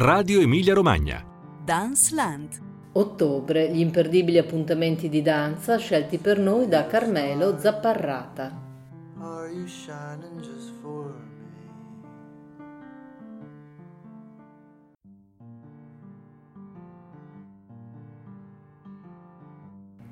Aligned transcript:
Radio 0.00 0.40
Emilia 0.40 0.74
Romagna. 0.74 1.24
Dance 1.64 2.14
Land. 2.14 2.60
Ottobre, 2.92 3.68
gli 3.68 3.80
imperdibili 3.80 4.38
appuntamenti 4.38 5.08
di 5.08 5.22
danza 5.22 5.76
scelti 5.76 6.18
per 6.18 6.38
noi 6.38 6.68
da 6.68 6.86
Carmelo 6.86 7.58
Zapparrata. 7.58 8.56
Are 9.18 9.50
you 9.50 9.66
shining 9.66 10.38
just 10.38 10.72
for 10.80 11.06
me? 11.06 11.26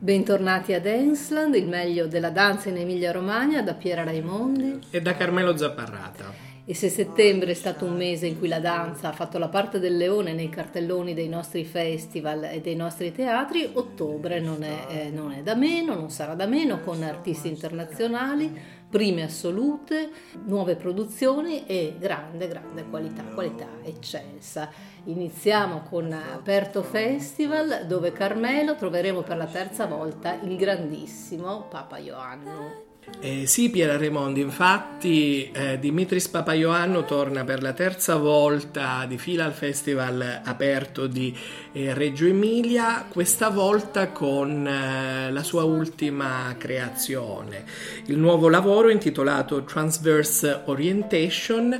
Bentornati 0.00 0.72
ad 0.72 0.86
Ensland, 0.86 1.54
il 1.54 1.68
meglio 1.68 2.08
della 2.08 2.30
danza 2.30 2.70
in 2.70 2.78
Emilia 2.78 3.12
Romagna 3.12 3.62
da 3.62 3.74
Piera 3.74 4.02
Raimondi 4.02 4.80
e 4.90 5.00
da 5.00 5.14
Carmelo 5.14 5.56
Zapparrata. 5.56 6.55
E 6.68 6.74
se 6.74 6.88
settembre 6.88 7.52
è 7.52 7.54
stato 7.54 7.84
un 7.84 7.96
mese 7.96 8.26
in 8.26 8.40
cui 8.40 8.48
la 8.48 8.58
danza 8.58 9.08
ha 9.08 9.12
fatto 9.12 9.38
la 9.38 9.46
parte 9.46 9.78
del 9.78 9.96
leone 9.96 10.32
nei 10.32 10.48
cartelloni 10.48 11.14
dei 11.14 11.28
nostri 11.28 11.64
festival 11.64 12.42
e 12.42 12.60
dei 12.60 12.74
nostri 12.74 13.12
teatri, 13.12 13.70
ottobre 13.74 14.40
non 14.40 14.64
è, 14.64 14.86
eh, 14.88 15.10
non 15.10 15.30
è 15.30 15.44
da 15.44 15.54
meno, 15.54 15.94
non 15.94 16.10
sarà 16.10 16.34
da 16.34 16.46
meno, 16.46 16.80
con 16.80 17.04
artisti 17.04 17.46
internazionali, 17.46 18.52
prime 18.90 19.22
assolute, 19.22 20.10
nuove 20.46 20.74
produzioni 20.74 21.66
e 21.66 21.94
grande, 22.00 22.48
grande 22.48 22.84
qualità, 22.90 23.22
qualità 23.22 23.68
eccelsa. 23.84 24.68
Iniziamo 25.04 25.82
con 25.82 26.12
Aperto 26.12 26.82
Festival, 26.82 27.84
dove 27.86 28.10
Carmelo 28.10 28.74
troveremo 28.74 29.22
per 29.22 29.36
la 29.36 29.46
terza 29.46 29.86
volta 29.86 30.40
il 30.42 30.56
grandissimo 30.56 31.68
Papa 31.68 31.98
Ioanno. 31.98 32.85
Eh, 33.20 33.46
sì, 33.46 33.70
Piera 33.70 33.96
Raimondi, 33.96 34.40
infatti 34.40 35.50
eh, 35.50 35.78
Dimitris 35.78 36.28
Papaioannou 36.28 37.04
torna 37.04 37.44
per 37.44 37.62
la 37.62 37.72
terza 37.72 38.16
volta 38.16 39.04
di 39.08 39.16
fila 39.16 39.44
al 39.44 39.52
festival 39.52 40.42
aperto 40.44 41.06
di 41.06 41.34
eh, 41.72 41.94
Reggio 41.94 42.26
Emilia, 42.26 43.06
questa 43.08 43.48
volta 43.48 44.08
con 44.08 44.66
eh, 44.66 45.30
la 45.30 45.42
sua 45.44 45.64
ultima 45.64 46.54
creazione, 46.58 47.64
il 48.06 48.18
nuovo 48.18 48.48
lavoro 48.48 48.90
intitolato 48.90 49.62
Transverse 49.64 50.62
Orientation, 50.66 51.78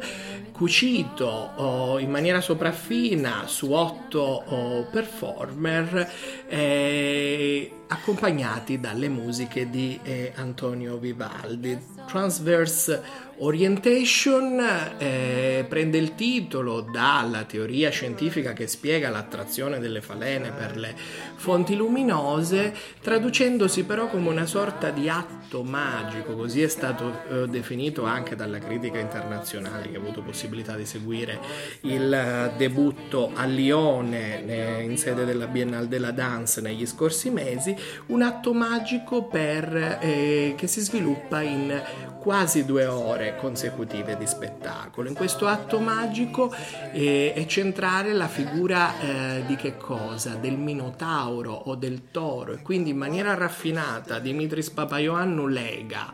cucito 0.57 1.51
oh, 1.57 1.99
in 1.99 2.11
maniera 2.11 2.41
sopraffina 2.41 3.47
su 3.47 3.73
otto 3.73 4.21
oh, 4.21 4.87
performer 4.91 6.11
eh, 6.49 7.71
accompagnati 7.89 8.81
dalle 8.81 9.11
musiche 9.11 9.69
di 9.69 10.01
eh, 10.03 10.33
Antonio 10.35 10.97
Vivaldi. 10.97 11.79
Transverse 12.07 13.03
Orientation 13.39 14.59
eh, 14.97 15.67
prende 15.69 15.99
il 15.99 16.15
titolo 16.15 16.81
dalla 16.81 17.45
teoria 17.45 17.91
scientifica 17.91 18.55
che 18.55 18.67
spiega 18.67 19.11
l'attrazione 19.11 19.79
delle 19.79 20.01
falene 20.01 20.53
per 20.53 20.77
le 20.77 20.95
fonti 21.35 21.77
luminose, 21.77 22.75
traducendosi 23.03 23.85
però 23.85 24.09
come 24.09 24.31
una 24.31 24.47
sorta 24.47 24.89
di 24.89 25.11
atto 25.11 25.63
magico, 25.63 26.35
così 26.35 26.63
è 26.63 26.69
stato 26.69 27.25
eh, 27.29 27.49
definito 27.49 28.05
anche 28.05 28.37
dalla 28.37 28.59
critica 28.59 28.99
internazionale 28.99 29.91
che 29.91 29.97
ha 29.97 30.01
avuto 30.01 30.23
possibilità 30.23 30.75
di 30.75 30.87
seguire 30.87 31.39
il 31.83 32.11
eh, 32.11 32.53
debutto 32.57 33.33
a 33.35 33.45
Lione 33.45 34.47
eh, 34.47 34.83
in 34.83 34.97
sede 34.97 35.27
della 35.27 35.47
Biennale 35.47 35.89
della 35.89 36.11
Dance 36.11 36.63
negli 36.63 36.87
scorsi 36.87 37.29
mesi, 37.29 37.77
un 38.07 38.23
atto 38.23 38.55
magico 38.55 39.25
per, 39.25 39.99
eh, 40.01 40.55
che 40.57 40.67
si 40.67 40.81
sviluppa 40.81 41.43
in 41.43 41.83
quasi 42.27 42.65
due 42.65 42.87
ore 42.87 43.26
consecutive 43.35 44.17
di 44.17 44.27
spettacolo. 44.27 45.09
In 45.09 45.15
questo 45.15 45.47
atto 45.47 45.81
magico 45.81 46.55
eh, 46.93 47.33
è 47.35 47.47
centrale 47.47 48.13
la 48.13 48.29
figura 48.29 49.01
eh, 49.01 49.43
di 49.47 49.57
che 49.57 49.77
cosa? 49.77 50.35
Del 50.35 50.57
Minotauro 50.57 51.53
o 51.53 51.75
del 51.75 52.11
toro 52.13 52.53
e 52.53 52.63
quindi 52.63 52.91
in 52.91 52.99
maniera 52.99 53.35
raffinata 53.35 54.21
Dimitris 54.21 54.71
Papaioannou 54.71 55.47
lega 55.49 56.13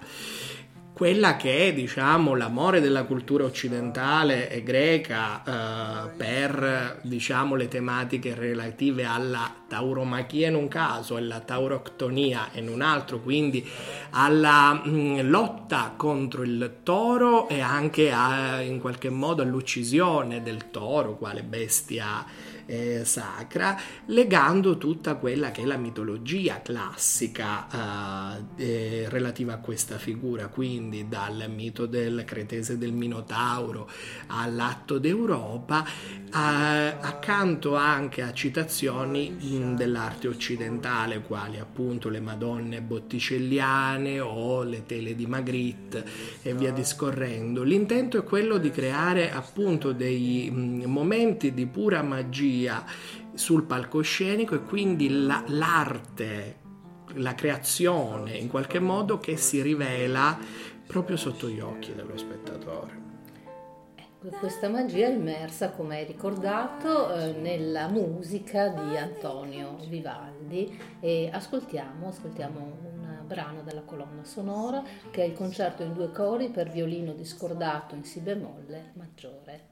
quella 0.92 1.36
che 1.36 1.68
è 1.68 1.72
diciamo 1.72 2.34
l'amore 2.34 2.80
della 2.80 3.04
cultura 3.04 3.44
occidentale 3.44 4.50
e 4.50 4.62
greca 4.62 5.42
eh, 5.42 6.10
per 6.16 7.00
diciamo 7.02 7.54
le 7.54 7.68
tematiche 7.68 8.34
relative 8.34 9.04
alla 9.04 9.61
tauromachia 9.72 10.48
in 10.48 10.54
un 10.54 10.68
caso 10.68 11.16
e 11.16 11.22
la 11.22 11.40
tauroctonia 11.40 12.50
in 12.56 12.68
un 12.68 12.82
altro 12.82 13.20
quindi 13.20 13.66
alla 14.10 14.82
mm, 14.86 15.20
lotta 15.30 15.94
contro 15.96 16.42
il 16.42 16.80
toro 16.82 17.48
e 17.48 17.60
anche 17.60 18.12
a, 18.12 18.60
in 18.60 18.80
qualche 18.80 19.08
modo 19.08 19.40
all'uccisione 19.40 20.42
del 20.42 20.70
toro 20.70 21.16
quale 21.16 21.42
bestia 21.42 22.22
eh, 22.66 23.04
sacra, 23.04 23.78
legando 24.06 24.78
tutta 24.78 25.16
quella 25.16 25.50
che 25.50 25.62
è 25.62 25.64
la 25.64 25.76
mitologia 25.76 26.62
classica 26.62 28.38
eh, 28.56 28.64
eh, 28.64 29.08
relativa 29.08 29.54
a 29.54 29.58
questa 29.58 29.98
figura, 29.98 30.48
quindi 30.48 31.08
dal 31.08 31.44
mito 31.48 31.86
del 31.86 32.24
cretese 32.24 32.78
del 32.78 32.92
Minotauro 32.92 33.90
all'atto 34.28 34.98
d'Europa, 34.98 35.84
accanto 36.30 37.76
anche 37.76 38.22
a 38.22 38.32
citazioni 38.32 39.30
mh, 39.30 39.61
dell'arte 39.70 40.28
occidentale, 40.28 41.22
quali 41.22 41.58
appunto 41.58 42.08
le 42.08 42.20
Madonne 42.20 42.80
botticelliane 42.82 44.20
o 44.20 44.62
le 44.62 44.84
tele 44.84 45.14
di 45.14 45.26
Magritte 45.26 46.04
e 46.42 46.54
via 46.54 46.72
discorrendo. 46.72 47.62
L'intento 47.62 48.18
è 48.18 48.24
quello 48.24 48.58
di 48.58 48.70
creare 48.70 49.30
appunto 49.30 49.92
dei 49.92 50.50
momenti 50.50 51.54
di 51.54 51.66
pura 51.66 52.02
magia 52.02 52.84
sul 53.34 53.64
palcoscenico 53.64 54.54
e 54.54 54.62
quindi 54.62 55.24
la, 55.24 55.42
l'arte, 55.48 56.56
la 57.14 57.34
creazione 57.34 58.36
in 58.36 58.48
qualche 58.48 58.80
modo 58.80 59.18
che 59.18 59.36
si 59.36 59.62
rivela 59.62 60.38
proprio 60.86 61.16
sotto 61.16 61.48
gli 61.48 61.60
occhi 61.60 61.94
dello 61.94 62.16
spettatore. 62.16 63.01
Questa 64.30 64.68
magia 64.68 65.08
è 65.08 65.10
immersa, 65.10 65.70
come 65.70 65.96
hai 65.96 66.04
ricordato, 66.04 67.12
eh, 67.12 67.32
nella 67.32 67.88
musica 67.88 68.68
di 68.68 68.96
Antonio 68.96 69.78
Vivaldi 69.88 70.78
e 71.00 71.28
ascoltiamo, 71.32 72.06
ascoltiamo 72.06 72.58
un 72.60 73.24
brano 73.26 73.62
della 73.62 73.82
colonna 73.82 74.22
sonora 74.22 74.84
che 75.10 75.22
è 75.22 75.26
il 75.26 75.32
concerto 75.32 75.82
in 75.82 75.92
due 75.92 76.12
cori 76.12 76.50
per 76.50 76.70
violino 76.70 77.14
discordato 77.14 77.96
in 77.96 78.04
si 78.04 78.20
bemolle 78.20 78.92
maggiore. 78.94 79.71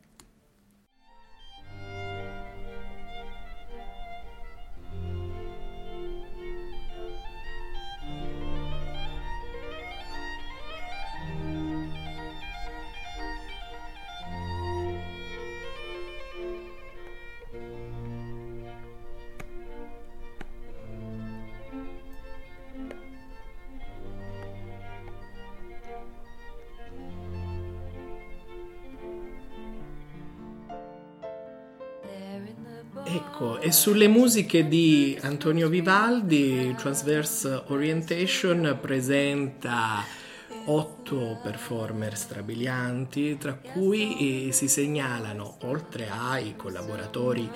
E 33.70 33.72
sulle 33.72 34.08
musiche 34.08 34.66
di 34.66 35.16
Antonio 35.20 35.68
Vivaldi, 35.68 36.74
Transverse 36.76 37.62
Orientation 37.68 38.76
presenta 38.80 40.04
otto 40.64 41.38
performer 41.40 42.16
strabilianti, 42.16 43.38
tra 43.38 43.54
cui 43.54 44.48
eh, 44.48 44.52
si 44.52 44.68
segnalano, 44.68 45.58
oltre 45.62 46.08
ai 46.10 46.54
collaboratori 46.56 47.48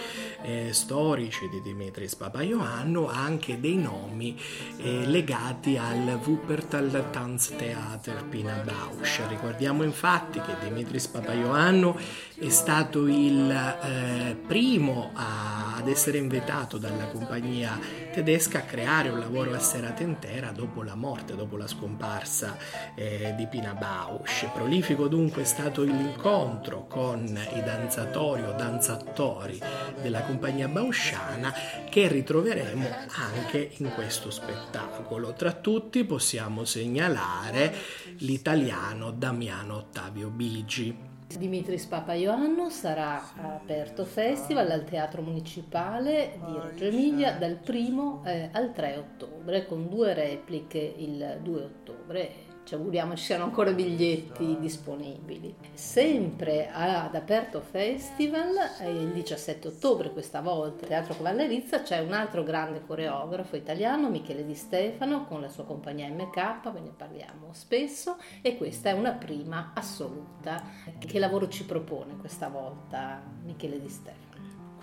eh, 0.42 0.72
storici 0.72 1.48
di 1.48 1.60
Dimitris 1.60 2.14
Papaioannou, 2.14 3.06
anche 3.06 3.58
dei 3.60 3.76
nomi 3.76 4.40
eh, 4.78 5.06
legati 5.06 5.76
al 5.76 6.20
Wuppertal 6.24 7.10
Tanztheater 7.10 8.24
Pina 8.28 8.62
Bausch. 8.64 9.20
Ricordiamo 9.28 9.82
infatti 9.82 10.40
che 10.40 10.54
Dimitris 10.62 11.08
Papaioannou 11.08 11.96
è 12.44 12.50
stato 12.50 13.06
il 13.06 13.50
eh, 13.50 14.36
primo 14.46 15.12
a, 15.14 15.76
ad 15.76 15.88
essere 15.88 16.18
invitato 16.18 16.76
dalla 16.76 17.06
compagnia 17.06 17.78
tedesca 18.12 18.58
a 18.58 18.62
creare 18.62 19.08
un 19.08 19.18
lavoro 19.18 19.54
a 19.54 19.58
serata 19.58 20.02
intera 20.02 20.52
dopo 20.52 20.82
la 20.82 20.94
morte, 20.94 21.34
dopo 21.34 21.56
la 21.56 21.66
scomparsa 21.66 22.58
eh, 22.94 23.32
di 23.34 23.46
Pina 23.46 23.72
Bausch. 23.72 24.50
Prolifico 24.52 25.08
dunque 25.08 25.40
è 25.40 25.44
stato 25.46 25.84
l'incontro 25.84 26.86
con 26.86 27.24
i 27.24 27.62
danzatori 27.62 28.42
o 28.42 28.52
danzatori 28.52 29.58
della 30.02 30.20
compagnia 30.20 30.68
bausciana 30.68 31.50
che 31.88 32.08
ritroveremo 32.08 32.86
anche 33.16 33.70
in 33.78 33.90
questo 33.94 34.30
spettacolo. 34.30 35.32
Tra 35.32 35.52
tutti 35.52 36.04
possiamo 36.04 36.66
segnalare 36.66 37.74
l'italiano 38.18 39.12
Damiano 39.12 39.76
Ottavio 39.76 40.28
Bigi. 40.28 41.12
Dimitris 41.26 41.86
Papa 41.86 42.14
Ioannou 42.14 42.68
sarà 42.68 43.20
aperto 43.42 44.04
festival 44.04 44.70
al 44.70 44.84
Teatro 44.84 45.22
Municipale 45.22 46.38
di 46.44 46.58
Reggio 46.60 46.84
Emilia 46.84 47.32
dal 47.32 47.58
1 47.66 48.22
eh, 48.24 48.50
al 48.52 48.72
3 48.72 48.96
ottobre 48.96 49.66
con 49.66 49.88
due 49.88 50.14
repliche 50.14 50.78
il 50.78 51.40
2 51.42 51.62
ottobre 51.62 52.43
ci 52.64 52.74
auguriamo 52.74 53.14
ci 53.14 53.24
siano 53.24 53.44
ancora 53.44 53.72
biglietti 53.72 54.56
disponibili. 54.58 55.54
Sempre 55.74 56.70
ad 56.72 57.14
Aperto 57.14 57.60
Festival, 57.60 58.54
il 58.86 59.12
17 59.12 59.68
ottobre 59.68 60.10
questa 60.10 60.40
volta, 60.40 60.86
Teatro 60.86 61.14
Cavallerizza, 61.14 61.82
c'è 61.82 62.00
un 62.00 62.12
altro 62.12 62.42
grande 62.42 62.82
coreografo 62.86 63.56
italiano, 63.56 64.08
Michele 64.08 64.46
Di 64.46 64.54
Stefano, 64.54 65.26
con 65.26 65.40
la 65.40 65.48
sua 65.48 65.64
compagnia 65.64 66.08
MK, 66.08 66.72
ve 66.72 66.80
ne 66.80 66.92
parliamo 66.96 67.48
spesso, 67.52 68.16
e 68.40 68.56
questa 68.56 68.88
è 68.90 68.92
una 68.92 69.12
prima 69.12 69.72
assoluta. 69.74 70.62
Che 70.98 71.18
lavoro 71.18 71.48
ci 71.48 71.64
propone 71.64 72.16
questa 72.16 72.48
volta 72.48 73.22
Michele 73.44 73.78
Di 73.78 73.88
Stefano? 73.88 74.33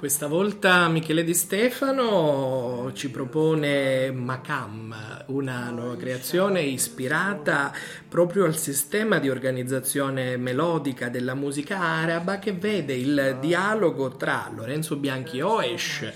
Questa 0.01 0.25
volta 0.25 0.88
Michele 0.88 1.24
Di 1.24 1.36
Stefano 1.36 2.89
ci 2.95 3.12
propone 3.12 4.09
Macam, 4.09 5.25
una 5.27 5.69
nuova 5.69 5.95
creazione 5.95 6.63
ispirata 6.63 7.71
proprio 8.09 8.45
al 8.45 8.57
sistema 8.57 9.19
di 9.19 9.30
organizzazione 9.30 10.38
melodica 10.38 11.09
della 11.09 11.36
musica 11.36 11.77
araba 11.77 12.39
che 12.39 12.53
vede 12.53 12.95
il 12.95 13.38
dialogo 13.39 14.15
tra 14.15 14.51
Lorenzo 14.51 14.95
Bianchi 14.95 15.39
Oesh 15.39 16.12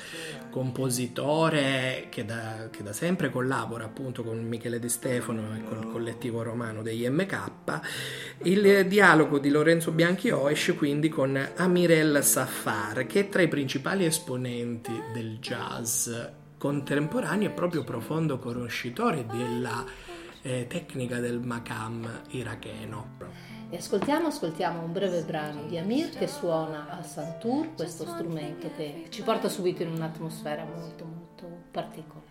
compositore 0.55 2.07
che 2.09 2.23
da, 2.23 2.69
che 2.71 2.81
da, 2.81 2.93
sempre 2.93 3.29
collabora 3.29 3.83
appunto 3.83 4.23
con 4.23 4.41
Michele 4.41 4.79
De 4.79 4.87
Stefano 4.87 5.53
e 5.53 5.65
col 5.65 5.91
collettivo 5.91 6.43
romano 6.43 6.81
degli 6.81 7.05
MK, 7.09 7.41
il 8.43 8.87
dialogo 8.87 9.37
di 9.37 9.49
Lorenzo 9.49 9.91
Bianchi 9.91 10.29
Oesch 10.29 10.77
quindi 10.77 11.09
con 11.09 11.37
Amirel 11.57 12.23
Safar, 12.23 13.05
che 13.05 13.19
è 13.19 13.29
tra 13.29 13.41
i 13.41 13.49
principali 13.49 14.05
esponenti 14.05 14.93
del 15.11 15.39
jazz 15.39 16.09
contemporaneo 16.57 17.49
e 17.49 17.51
proprio 17.51 17.83
profondo 17.83 18.39
conoscitore 18.39 19.25
della 19.25 19.83
eh, 20.41 20.67
tecnica 20.69 21.19
del 21.19 21.41
makam 21.41 22.21
iracheno. 22.29 23.54
E 23.75 23.79
ascoltiamo, 23.79 24.27
ascoltiamo 24.27 24.83
un 24.83 24.93
breve 24.93 25.21
brano 25.23 25.63
di 25.63 25.77
Amir 25.77 26.11
che 26.11 26.27
suona 26.27 26.87
al 26.91 27.05
santur, 27.05 27.73
questo 27.75 28.05
strumento 28.05 28.69
che 28.77 29.07
ci 29.09 29.21
porta 29.21 29.49
subito 29.49 29.83
in 29.83 29.91
un'atmosfera 29.91 30.63
molto 30.63 31.03
molto 31.03 31.45
particolare. 31.71 32.24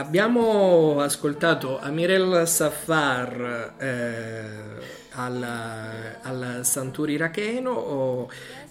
Abbiamo 0.00 0.98
ascoltato 1.02 1.78
Amirel 1.78 2.48
Safar 2.48 3.74
eh, 3.78 4.42
al, 5.10 5.42
al 6.22 6.60
Santuri 6.62 7.12
Iracheno 7.12 8.26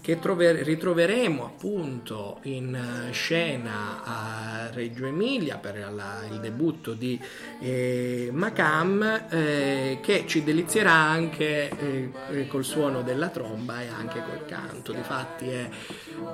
che 0.09 0.17
trover, 0.17 0.55
ritroveremo 0.55 1.45
appunto 1.45 2.39
in 2.43 3.09
scena 3.11 4.03
a 4.03 4.69
Reggio 4.71 5.05
Emilia 5.05 5.57
per 5.57 5.91
la, 5.93 6.23
il 6.31 6.39
debutto 6.39 6.93
di 6.93 7.21
eh, 7.59 8.29
Macam 8.33 9.27
eh, 9.29 9.99
che 10.01 10.23
ci 10.25 10.43
delizierà 10.43 10.93
anche 10.93 11.69
eh, 11.69 12.47
col 12.47 12.65
suono 12.65 13.03
della 13.03 13.27
tromba 13.27 13.83
e 13.83 13.87
anche 13.87 14.23
col 14.23 14.45
canto. 14.47 14.93
Difatti 14.93 15.47
è 15.47 15.69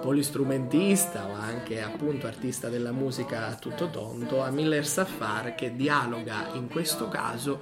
polistrumentista 0.01 1.27
ma 1.27 1.41
anche 1.41 1.81
appunto 1.81 2.27
artista 2.27 2.69
della 2.69 2.93
musica 2.93 3.47
a 3.47 3.55
tutto 3.55 3.89
tonto, 3.89 4.41
a 4.41 4.51
Miller 4.51 4.87
Safar 4.87 5.53
che 5.53 5.75
dialoga 5.75 6.51
in 6.53 6.69
questo 6.69 7.09
caso 7.09 7.59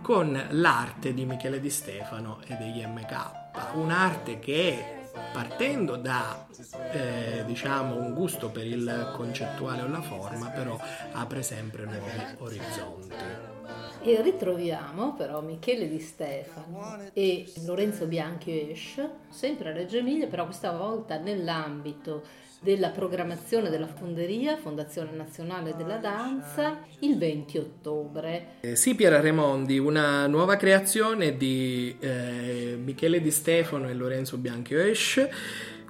con 0.00 0.40
l'arte 0.50 1.12
di 1.12 1.24
Michele 1.24 1.58
Di 1.58 1.70
Stefano 1.70 2.38
e 2.46 2.54
degli 2.54 2.84
MK, 2.86 3.74
un'arte 3.74 4.38
che 4.38 4.95
partendo 5.32 5.96
da 5.96 6.46
eh, 6.92 7.44
diciamo 7.46 7.96
un 7.96 8.14
gusto 8.14 8.50
per 8.50 8.66
il 8.66 9.12
concettuale 9.14 9.82
o 9.82 9.88
la 9.88 10.02
forma, 10.02 10.48
però 10.50 10.78
apre 11.12 11.42
sempre 11.42 11.84
nuovi 11.84 12.36
orizzonti. 12.38 13.54
E 14.02 14.22
ritroviamo 14.22 15.14
però 15.14 15.40
Michele 15.40 15.88
Di 15.88 15.98
Stefano 15.98 17.10
e 17.12 17.52
Lorenzo 17.64 18.06
Bianchi 18.06 18.70
Esch, 18.70 19.04
sempre 19.30 19.70
a 19.70 19.72
Reggio 19.72 19.96
Emilia, 19.96 20.28
però 20.28 20.44
questa 20.44 20.70
volta 20.70 21.18
nell'ambito 21.18 22.22
della 22.66 22.88
programmazione 22.88 23.70
della 23.70 23.86
Fonderia, 23.86 24.56
Fondazione 24.56 25.12
Nazionale 25.12 25.76
della 25.76 25.98
Danza, 25.98 26.80
il 26.98 27.16
20 27.16 27.58
ottobre. 27.58 28.54
Eh, 28.62 28.74
sì, 28.74 28.96
Piera 28.96 29.20
Remondi, 29.20 29.78
una 29.78 30.26
nuova 30.26 30.56
creazione 30.56 31.36
di 31.36 31.94
eh, 32.00 32.76
Michele 32.82 33.20
Di 33.20 33.30
Stefano 33.30 33.88
e 33.88 33.94
Lorenzo 33.94 34.36
Bianchi 34.36 34.74
Esch. 34.74 35.28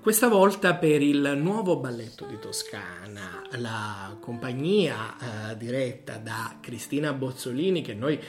Questa 0.03 0.29
volta 0.29 0.75
per 0.75 1.01
il 1.01 1.33
nuovo 1.39 1.79
balletto 1.79 2.27
di 2.27 2.39
Toscana, 2.39 3.43
la 3.53 4.15
compagnia 4.21 5.17
eh, 5.53 5.57
diretta 5.57 6.19
da 6.19 6.59
Cristina 6.61 7.15
Bozzolini 7.15 7.81
che 7.81 7.95
noi 7.95 8.21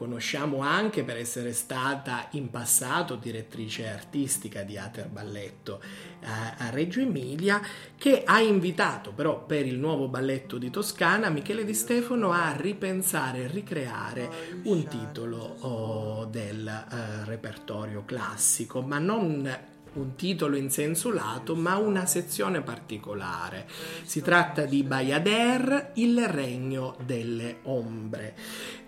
conosciamo 0.00 0.60
anche 0.60 1.04
per 1.04 1.18
essere 1.18 1.52
stata 1.52 2.28
in 2.30 2.48
passato 2.48 3.16
direttrice 3.16 3.86
artistica 3.86 4.62
di 4.62 4.78
Ater 4.78 5.08
Balletto 5.08 5.82
eh, 6.20 6.26
a 6.56 6.70
Reggio 6.70 7.00
Emilia, 7.00 7.60
che 7.98 8.22
ha 8.24 8.40
invitato 8.40 9.12
però 9.12 9.44
per 9.44 9.66
il 9.66 9.76
nuovo 9.76 10.08
balletto 10.08 10.56
di 10.56 10.70
Toscana 10.70 11.28
Michele 11.28 11.66
Di 11.66 11.74
Stefano 11.74 12.32
a 12.32 12.56
ripensare 12.56 13.40
e 13.40 13.48
ricreare 13.48 14.30
un 14.62 14.86
titolo 14.86 15.36
oh, 15.36 16.24
del 16.24 16.66
eh, 16.66 17.24
repertorio 17.26 18.02
classico, 18.06 18.80
ma 18.80 18.98
non 18.98 19.54
un 19.94 20.14
titolo 20.14 20.56
in 20.56 20.70
senso 20.70 21.12
lato, 21.12 21.54
ma 21.54 21.76
una 21.76 22.06
sezione 22.06 22.60
particolare. 22.60 23.66
Si 24.02 24.20
tratta 24.22 24.64
di 24.64 24.82
Bayader, 24.82 25.92
il 25.94 26.26
regno 26.28 26.96
delle 27.04 27.58
ombre. 27.64 28.34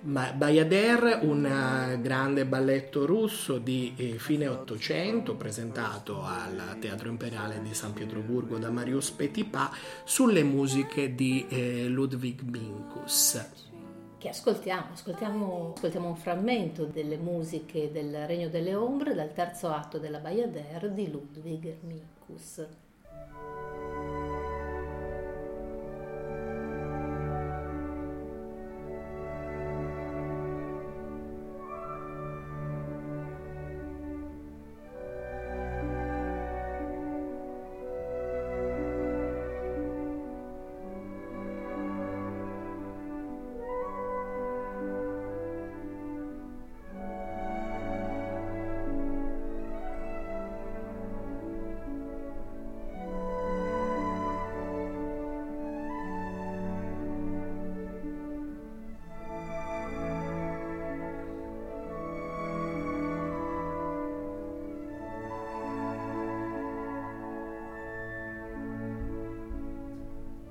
Bayader, 0.00 1.20
un 1.22 1.46
eh, 1.46 2.00
grande 2.00 2.44
balletto 2.44 3.06
russo 3.06 3.58
di 3.58 3.94
eh, 3.96 4.18
fine 4.18 4.48
Ottocento, 4.48 5.36
presentato 5.36 6.24
al 6.24 6.76
Teatro 6.80 7.08
Imperiale 7.08 7.60
di 7.62 7.72
San 7.74 7.92
Pietroburgo 7.92 8.58
da 8.58 8.70
Marius 8.70 9.10
Petipa, 9.10 9.70
sulle 10.04 10.42
musiche 10.42 11.14
di 11.14 11.46
eh, 11.48 11.86
Ludwig 11.86 12.40
Minkus 12.42 13.61
che 14.22 14.28
ascoltiamo, 14.28 14.92
ascoltiamo, 14.92 15.72
ascoltiamo, 15.74 16.06
un 16.06 16.14
frammento 16.14 16.84
delle 16.84 17.16
musiche 17.16 17.90
del 17.90 18.24
Regno 18.28 18.48
delle 18.48 18.72
Ombre 18.72 19.14
dal 19.14 19.32
terzo 19.32 19.66
atto 19.66 19.98
della 19.98 20.20
Bayadère 20.20 20.94
di 20.94 21.10
Ludwig 21.10 21.78
Minkus. 21.80 22.64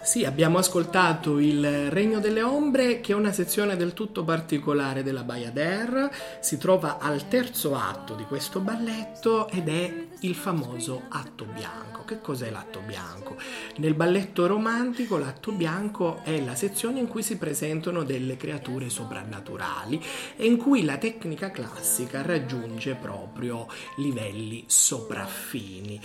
Sì, 0.03 0.25
abbiamo 0.25 0.58
ascoltato 0.58 1.38
Il 1.38 1.89
Regno 1.91 2.20
delle 2.20 2.41
Ombre, 2.41 3.01
che 3.01 3.12
è 3.12 3.15
una 3.15 3.31
sezione 3.31 3.77
del 3.77 3.93
tutto 3.93 4.24
particolare 4.24 5.03
della 5.03 5.24
Bayadère, 5.24 6.12
si 6.39 6.58
trova 6.58 6.98
al 6.98 7.27
terzo 7.27 7.75
atto 7.75 8.15
di 8.15 8.24
questo 8.24 8.60
balletto 8.60 9.48
ed 9.48 9.70
è 9.70 10.08
il 10.22 10.36
famoso 10.36 11.03
atto 11.08 11.46
bianco. 11.46 12.00
Che 12.12 12.20
cos'è 12.20 12.50
l'atto 12.50 12.82
bianco? 12.86 13.38
Nel 13.77 13.94
balletto 13.94 14.46
romantico 14.46 15.18
l'atto 15.18 15.53
bianco 15.53 16.20
è 16.24 16.41
la 16.41 16.56
sezione 16.56 17.00
in 17.00 17.08
cui 17.08 17.24
si 17.24 17.38
presentano 17.38 18.03
delle 18.03 18.36
creature 18.36 18.89
soprannaturali 18.89 20.03
e 20.36 20.46
in 20.46 20.58
cui 20.58 20.84
la 20.84 20.98
tecnica 20.98 21.51
classica 21.51 22.22
raggiunge 22.22 22.96
proprio 22.96 23.65
livelli 23.96 24.65
sopraffini. 24.68 26.01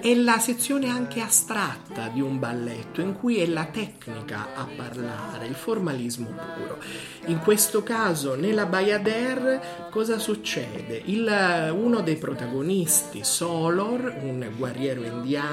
È 0.00 0.14
la 0.14 0.38
sezione 0.38 0.90
anche 0.90 1.20
astratta 1.20 2.06
di 2.06 2.20
un 2.20 2.38
balletto 2.38 3.00
in 3.00 3.14
cui 3.14 3.38
è 3.38 3.46
la 3.46 3.64
tecnica 3.64 4.54
a 4.54 4.64
parlare, 4.76 5.48
il 5.48 5.56
formalismo 5.56 6.28
puro. 6.54 6.78
In 7.26 7.40
questo 7.40 7.82
caso, 7.82 8.36
nella 8.36 8.66
Bayadère, 8.66 9.88
cosa 9.90 10.18
succede? 10.18 11.02
Il, 11.06 11.72
uno 11.74 12.00
dei 12.00 12.16
protagonisti, 12.16 13.24
Solor, 13.24 14.18
un 14.20 14.52
guerriero 14.56 15.02
indiano, 15.02 15.46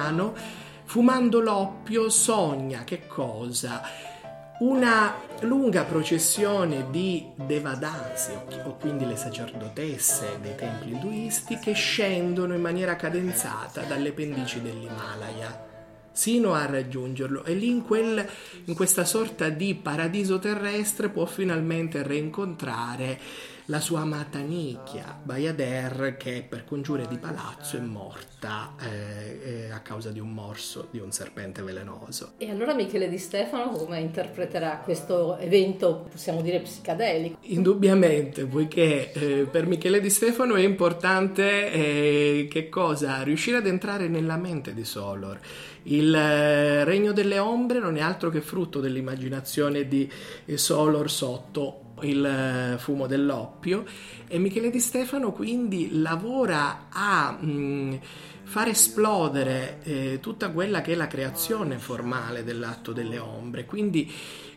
fumando 0.85 1.39
l'oppio, 1.39 2.09
sogna 2.09 2.83
che 2.83 3.07
cosa? 3.07 3.81
Una 4.59 5.13
lunga 5.41 5.83
processione 5.83 6.87
di 6.89 7.25
devadasi, 7.35 8.31
o 8.63 8.77
quindi 8.77 9.05
le 9.05 9.15
sacerdotesse 9.15 10.37
dei 10.41 10.55
templi 10.55 10.91
induisti, 10.91 11.59
che 11.59 11.73
scendono 11.73 12.53
in 12.53 12.61
maniera 12.61 12.95
cadenzata 12.95 13.81
dalle 13.81 14.11
pendici 14.11 14.61
dell'Himalaya 14.61 15.73
sino 16.15 16.53
a 16.53 16.65
raggiungerlo 16.65 17.43
e 17.43 17.55
lì 17.55 17.67
in, 17.67 17.83
quel, 17.83 18.25
in 18.63 18.73
questa 18.73 19.03
sorta 19.03 19.49
di 19.49 19.75
paradiso 19.75 20.39
terrestre 20.39 21.09
può 21.09 21.25
finalmente 21.25 22.07
rincontrare 22.07 23.19
la 23.65 23.79
sua 23.79 24.01
amata 24.01 24.39
nicchia, 24.39 25.19
Bayader, 25.23 26.17
che 26.17 26.45
per 26.47 26.65
congiure 26.65 27.07
di 27.07 27.17
palazzo 27.17 27.77
è 27.77 27.79
morta 27.79 28.75
eh, 28.79 29.39
eh, 29.43 29.71
a 29.71 29.79
causa 29.79 30.11
di 30.11 30.19
un 30.19 30.31
morso 30.31 30.87
di 30.91 30.99
un 30.99 31.11
serpente 31.11 31.63
velenoso. 31.63 32.33
E 32.37 32.51
allora 32.51 32.75
Michele 32.75 33.09
Di 33.09 33.17
Stefano 33.17 33.71
come 33.71 33.99
interpreterà 33.99 34.81
questo 34.83 35.37
evento, 35.37 36.07
possiamo 36.11 36.41
dire 36.41 36.59
psicadelico? 36.59 37.37
Indubbiamente, 37.41 38.45
poiché 38.45 39.11
eh, 39.11 39.47
per 39.49 39.65
Michele 39.65 39.99
Di 39.99 40.11
Stefano 40.11 40.55
è 40.55 40.61
importante 40.61 41.71
eh, 41.71 42.47
che 42.49 42.69
cosa? 42.69 43.23
Riuscire 43.23 43.57
ad 43.57 43.65
entrare 43.65 44.07
nella 44.07 44.37
mente 44.37 44.75
di 44.75 44.85
Solor. 44.85 45.39
Il 45.83 46.13
eh, 46.13 46.83
Regno 46.83 47.13
delle 47.13 47.39
Ombre 47.39 47.79
non 47.79 47.97
è 47.97 48.01
altro 48.01 48.29
che 48.29 48.41
frutto 48.41 48.79
dell'immaginazione 48.79 49.87
di 49.87 50.07
Solor 50.53 51.09
sotto 51.09 51.84
il 52.01 52.25
eh, 52.25 52.77
fumo 52.77 53.07
dell'oppio. 53.07 53.85
E 54.27 54.37
Michele 54.37 54.69
Di 54.69 54.79
Stefano 54.79 55.31
quindi 55.31 55.99
lavora 56.01 56.87
a 56.89 57.37
mh, 57.39 57.47
mm, 57.47 57.93
far 58.43 58.67
esplodere 58.67 59.79
eh, 59.83 60.19
tutta 60.21 60.51
quella 60.51 60.81
che 60.81 60.93
è 60.93 60.95
la 60.95 61.07
creazione 61.07 61.77
formale 61.77 62.43
dell'atto 62.43 62.93
delle 62.93 63.17
ombre, 63.17 63.65
quindi 63.65 64.11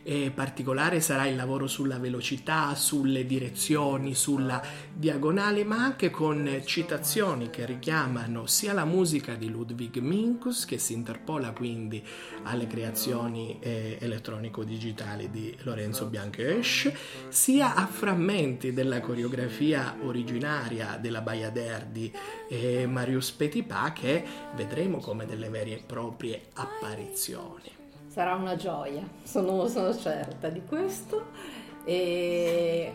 eh, 0.09 0.31
particolare 0.31 1.01
sarà 1.01 1.27
il 1.27 1.35
lavoro 1.35 1.67
sulla 1.67 1.99
velocità, 1.99 2.73
sulle 2.73 3.27
direzioni, 3.27 4.15
sulla 4.15 4.59
diagonale, 4.91 5.63
ma 5.63 5.83
anche 5.83 6.09
con 6.09 6.61
citazioni 6.65 7.51
che 7.51 7.63
richiamano 7.67 8.47
sia 8.47 8.73
la 8.73 8.85
musica 8.85 9.35
di 9.35 9.49
Ludwig 9.49 9.97
Minkus, 9.97 10.65
che 10.65 10.79
si 10.79 10.93
interpola 10.93 11.51
quindi 11.51 12.03
alle 12.43 12.65
creazioni 12.65 13.59
eh, 13.59 13.99
elettronico-digitali 13.99 15.29
di 15.29 15.55
Lorenzo 15.61 16.07
Bianchesch, 16.07 16.91
sia 17.27 17.75
a 17.75 17.85
frammenti 17.85 18.73
della 18.73 19.01
coreografia 19.01 19.95
originaria 20.01 20.97
della 20.99 21.21
Bayadère 21.21 21.89
di 21.91 22.11
eh, 22.49 22.87
Marius 22.87 23.29
Petipa 23.29 23.93
che 23.93 24.23
vedremo 24.55 24.97
come 24.97 25.27
delle 25.27 25.49
vere 25.49 25.73
e 25.73 25.83
proprie 25.85 26.47
apparizioni 26.53 27.78
sarà 28.19 28.35
una 28.35 28.57
gioia, 28.57 29.07
sono, 29.23 29.65
sono 29.69 29.97
certa 29.97 30.49
di 30.49 30.61
questo. 30.67 31.27
E 31.85 32.91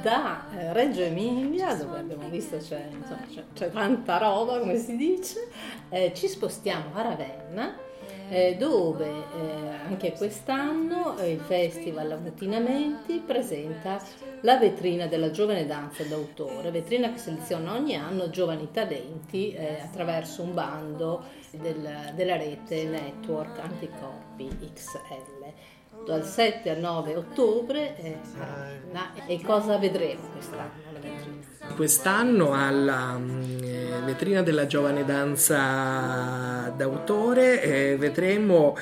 da 0.00 0.44
eh, 0.56 0.72
Reggio 0.72 1.02
Emilia, 1.02 1.74
dove 1.74 1.98
abbiamo 1.98 2.28
visto 2.28 2.56
c'è, 2.58 2.88
insomma, 2.92 3.26
c'è, 3.28 3.42
c'è 3.52 3.70
tanta 3.72 4.18
roba, 4.18 4.60
come 4.60 4.76
si 4.76 4.94
dice, 4.94 5.48
eh, 5.88 6.12
ci 6.14 6.28
spostiamo 6.28 6.94
a 6.94 7.02
Ravenna 7.02 7.76
eh, 8.30 8.54
dove 8.56 9.08
eh, 9.08 9.68
anche 9.88 10.12
quest'anno 10.12 11.18
eh, 11.18 11.32
il 11.32 11.40
Festival 11.40 12.12
Ammutinamenti 12.12 13.20
presenta 13.26 14.00
la 14.42 14.56
vetrina 14.56 15.06
della 15.06 15.32
giovane 15.32 15.66
danza 15.66 16.04
d'autore, 16.04 16.70
vetrina 16.70 17.10
che 17.10 17.18
seleziona 17.18 17.74
ogni 17.74 17.96
anno 17.96 18.30
giovani 18.30 18.68
talenti 18.70 19.52
eh, 19.52 19.80
attraverso 19.80 20.42
un 20.42 20.54
bando 20.54 21.24
del, 21.52 22.12
della 22.14 22.36
rete 22.36 22.84
Network 22.84 23.58
Anticorpi 23.58 24.48
XL 24.74 25.52
dal 26.04 26.24
7 26.24 26.70
al 26.70 26.78
9 26.78 27.16
ottobre 27.16 27.96
eh, 27.96 28.18
e 29.26 29.40
cosa 29.42 29.76
vedremo 29.76 30.28
quest'anno? 30.32 30.88
Quest'anno 31.74 32.52
alla 32.54 33.18
mm, 33.18 34.04
vetrina 34.04 34.42
della 34.42 34.66
giovane 34.66 35.04
danza 35.04 36.72
d'autore 36.76 37.62
eh, 37.62 37.96
vedremo 37.96 38.76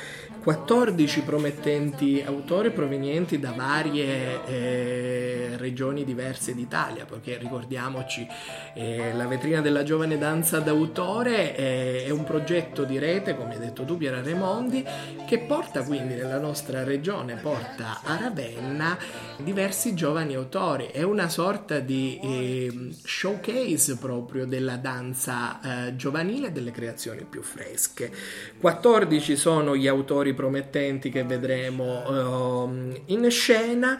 14 0.48 1.24
promettenti 1.24 2.22
autori 2.24 2.70
provenienti 2.70 3.38
da 3.38 3.52
varie 3.52 4.46
eh, 4.46 5.56
regioni 5.58 6.04
diverse 6.04 6.54
d'Italia, 6.54 7.04
perché 7.04 7.36
ricordiamoci 7.36 8.26
eh, 8.72 9.12
la 9.14 9.26
vetrina 9.26 9.60
della 9.60 9.82
giovane 9.82 10.16
danza 10.16 10.60
d'autore 10.60 11.54
eh, 11.54 12.04
è 12.06 12.08
un 12.08 12.24
progetto 12.24 12.84
di 12.84 12.98
rete, 12.98 13.36
come 13.36 13.56
hai 13.56 13.60
detto 13.60 13.84
tu 13.84 13.98
Piera 13.98 14.22
Remondi, 14.22 14.82
che 15.26 15.38
porta 15.40 15.82
quindi 15.82 16.14
nella 16.14 16.38
nostra 16.38 16.82
regione, 16.82 17.34
porta 17.34 18.00
a 18.02 18.16
Ravenna 18.16 18.96
diversi 19.36 19.94
giovani 19.94 20.34
autori, 20.34 20.86
è 20.86 21.02
una 21.02 21.28
sorta 21.28 21.78
di 21.78 22.18
ehm, 22.22 22.94
showcase 23.04 23.98
proprio 23.98 24.46
della 24.46 24.76
danza 24.76 25.88
eh, 25.88 25.96
giovanile 25.96 26.46
e 26.46 26.52
delle 26.52 26.70
creazioni 26.70 27.26
più 27.28 27.42
fresche. 27.42 28.10
14 28.58 29.36
sono 29.36 29.76
gli 29.76 29.86
autori 29.86 30.36
promettenti 30.38 31.10
che 31.10 31.24
vedremo 31.24 32.62
uh, 32.62 33.02
in 33.06 33.28
scena 33.28 33.98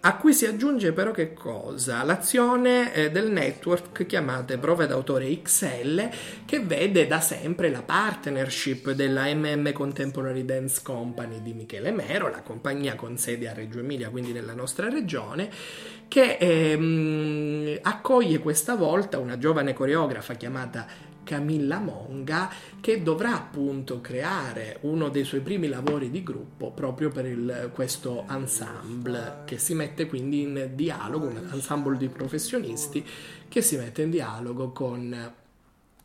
a 0.00 0.16
cui 0.16 0.32
si 0.32 0.46
aggiunge 0.46 0.92
però 0.92 1.10
che 1.10 1.32
cosa? 1.32 2.04
L'azione 2.04 2.94
eh, 2.94 3.10
del 3.10 3.32
network 3.32 4.06
chiamate 4.06 4.58
Prove 4.58 4.86
d'autore 4.86 5.42
XL 5.42 6.08
che 6.44 6.60
vede 6.60 7.06
da 7.06 7.20
sempre 7.20 7.68
la 7.68 7.82
partnership 7.82 8.92
della 8.92 9.24
MM 9.34 9.72
Contemporary 9.72 10.44
Dance 10.44 10.82
Company 10.84 11.42
di 11.42 11.52
Michele 11.52 11.90
Mero, 11.90 12.28
la 12.28 12.42
compagnia 12.42 12.94
con 12.94 13.16
sede 13.16 13.48
a 13.48 13.54
Reggio 13.54 13.80
Emilia, 13.80 14.10
quindi 14.10 14.30
nella 14.30 14.54
nostra 14.54 14.88
regione, 14.88 15.50
che 16.06 16.36
ehm, 16.38 17.78
accoglie 17.82 18.38
questa 18.38 18.76
volta 18.76 19.18
una 19.18 19.36
giovane 19.36 19.72
coreografa 19.72 20.34
chiamata 20.34 20.86
Camilla 21.28 21.78
Monga 21.78 22.50
che 22.80 23.02
dovrà 23.02 23.34
appunto 23.34 24.00
creare 24.00 24.78
uno 24.82 25.10
dei 25.10 25.24
suoi 25.24 25.40
primi 25.40 25.68
lavori 25.68 26.10
di 26.10 26.22
gruppo 26.22 26.70
proprio 26.70 27.10
per 27.10 27.26
il, 27.26 27.70
questo 27.74 28.24
ensemble 28.30 29.42
che 29.44 29.58
si 29.58 29.74
mette 29.74 30.06
quindi 30.06 30.40
in 30.40 30.70
dialogo, 30.72 31.26
un 31.26 31.50
ensemble 31.52 31.98
di 31.98 32.08
professionisti 32.08 33.06
che 33.46 33.60
si 33.60 33.76
mette 33.76 34.00
in 34.00 34.10
dialogo 34.10 34.72
con 34.72 35.32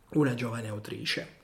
una 0.09 0.33
giovane 0.33 0.67
autrice. 0.67 1.42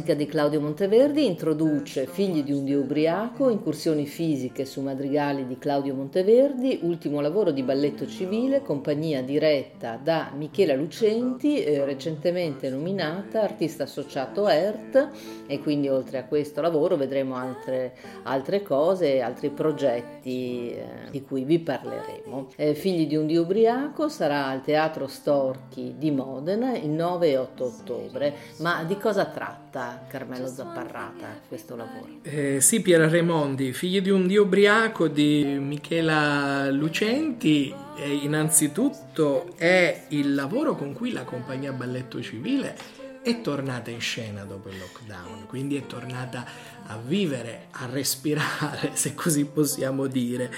Musica 0.00 0.14
di 0.14 0.24
Claudio 0.24 0.62
Monteverdi 0.62 1.26
introduce 1.26 2.06
Figli 2.06 2.42
di 2.42 2.52
un 2.52 2.64
Dio 2.64 2.80
ubriaco, 2.80 3.50
incursioni 3.50 4.06
fisiche 4.06 4.64
su 4.64 4.80
madrigali 4.80 5.46
di 5.46 5.58
Claudio 5.58 5.94
Monteverdi, 5.94 6.78
ultimo 6.84 7.20
lavoro 7.20 7.50
di 7.50 7.62
balletto 7.62 8.06
civile, 8.06 8.62
compagnia 8.62 9.22
diretta 9.22 10.00
da 10.02 10.30
Michela 10.34 10.74
Lucenti, 10.74 11.62
eh, 11.62 11.84
recentemente 11.84 12.70
nominata 12.70 13.42
artista 13.42 13.82
associato 13.82 14.48
ERT 14.48 15.08
e 15.46 15.60
quindi 15.60 15.90
oltre 15.90 16.16
a 16.16 16.24
questo 16.24 16.62
lavoro 16.62 16.96
vedremo 16.96 17.36
altre, 17.36 17.94
altre 18.22 18.62
cose, 18.62 19.20
altri 19.20 19.50
progetti 19.50 20.70
eh, 20.70 20.84
di 21.10 21.22
cui 21.22 21.44
vi 21.44 21.58
parleremo. 21.58 22.48
Eh, 22.56 22.74
Figli 22.74 23.06
di 23.06 23.16
un 23.16 23.26
Dio 23.26 23.42
ubriaco 23.42 24.08
sarà 24.08 24.46
al 24.46 24.62
Teatro 24.62 25.06
Storchi 25.08 25.96
di 25.98 26.10
Modena 26.10 26.74
il 26.74 26.88
9 26.88 27.28
e 27.28 27.36
8 27.36 27.64
ottobre, 27.64 28.34
ma 28.60 28.82
di 28.84 28.96
cosa 28.96 29.26
tratta? 29.26 29.89
Carmelo 30.08 30.46
Zapparrata 30.46 31.40
questo 31.48 31.76
lavoro? 31.76 32.20
Eh, 32.22 32.60
sì, 32.60 32.80
Piera 32.80 33.08
Raimondi, 33.08 33.72
figli 33.72 34.00
di 34.00 34.10
un 34.10 34.26
dio 34.26 34.42
ubriaco 34.42 35.08
di 35.08 35.58
Michela 35.60 36.70
Lucenti, 36.70 37.74
eh, 37.98 38.08
innanzitutto 38.08 39.52
è 39.56 40.06
il 40.08 40.34
lavoro 40.34 40.74
con 40.74 40.92
cui 40.92 41.12
la 41.12 41.24
compagnia 41.24 41.72
Balletto 41.72 42.20
Civile 42.22 42.76
è 43.22 43.40
tornata 43.42 43.90
in 43.90 44.00
scena 44.00 44.44
dopo 44.44 44.70
il 44.70 44.78
lockdown, 44.78 45.46
quindi 45.46 45.76
è 45.76 45.86
tornata 45.86 46.44
a 46.90 46.98
vivere, 47.04 47.66
a 47.72 47.86
respirare, 47.86 48.90
se 48.94 49.14
così 49.14 49.44
possiamo 49.44 50.06
dire. 50.06 50.52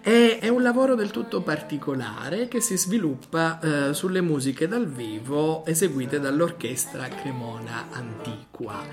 È, 0.00 0.38
è 0.40 0.48
un 0.48 0.62
lavoro 0.62 0.94
del 0.94 1.10
tutto 1.10 1.42
particolare 1.42 2.48
che 2.48 2.60
si 2.60 2.76
sviluppa 2.76 3.60
eh, 3.60 3.94
sulle 3.94 4.20
musiche 4.20 4.68
dal 4.68 4.86
vivo 4.86 5.64
eseguite 5.66 6.20
dall'orchestra 6.20 7.08
Cremona 7.08 7.88
Antiqua. 7.90 8.84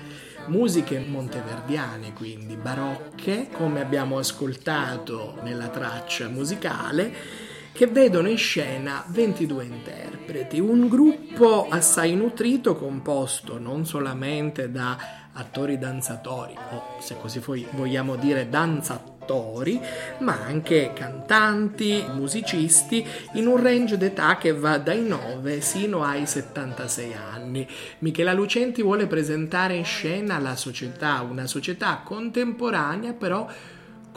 Musiche 0.46 0.98
monteverdiane, 1.00 2.14
quindi 2.14 2.56
barocche, 2.56 3.48
come 3.52 3.80
abbiamo 3.80 4.18
ascoltato 4.18 5.38
nella 5.42 5.68
traccia 5.68 6.28
musicale 6.28 7.47
che 7.78 7.86
vedono 7.86 8.28
in 8.28 8.36
scena 8.36 9.04
22 9.06 9.64
interpreti, 9.64 10.58
un 10.58 10.88
gruppo 10.88 11.68
assai 11.68 12.16
nutrito 12.16 12.74
composto 12.74 13.60
non 13.60 13.86
solamente 13.86 14.72
da 14.72 14.98
attori 15.32 15.78
danzatori 15.78 16.56
o 16.72 16.96
se 16.98 17.16
così 17.20 17.40
vogliamo 17.70 18.16
dire 18.16 18.48
danzatori, 18.48 19.80
ma 20.18 20.40
anche 20.44 20.90
cantanti, 20.92 22.04
musicisti 22.14 23.06
in 23.34 23.46
un 23.46 23.62
range 23.62 23.96
d'età 23.96 24.38
che 24.38 24.52
va 24.52 24.78
dai 24.78 25.06
9 25.06 25.60
sino 25.60 26.02
ai 26.02 26.26
76 26.26 27.14
anni. 27.14 27.64
Michela 28.00 28.32
Lucenti 28.32 28.82
vuole 28.82 29.06
presentare 29.06 29.76
in 29.76 29.84
scena 29.84 30.40
la 30.40 30.56
società, 30.56 31.20
una 31.20 31.46
società 31.46 32.00
contemporanea 32.04 33.12
però 33.12 33.48